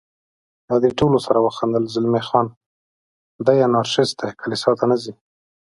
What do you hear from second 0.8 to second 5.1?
دې سره ټولو وخندل، زلمی خان: دی انارشیست دی، کلیسا ته نه